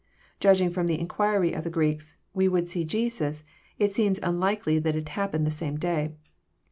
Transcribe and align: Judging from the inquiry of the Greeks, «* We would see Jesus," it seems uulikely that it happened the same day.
Judging 0.39 0.71
from 0.71 0.87
the 0.87 0.99
inquiry 0.99 1.53
of 1.53 1.63
the 1.63 1.69
Greeks, 1.69 2.17
«* 2.23 2.33
We 2.33 2.47
would 2.47 2.67
see 2.67 2.83
Jesus," 2.83 3.43
it 3.77 3.93
seems 3.93 4.19
uulikely 4.21 4.81
that 4.81 4.95
it 4.95 5.09
happened 5.09 5.45
the 5.45 5.51
same 5.51 5.77
day. 5.77 6.13